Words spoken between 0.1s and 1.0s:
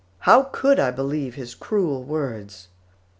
How could I